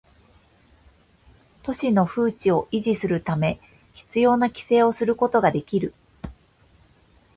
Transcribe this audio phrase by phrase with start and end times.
[1.61, 3.59] 都市の風致を維持するため
[3.93, 5.93] 必要な規制をすることができる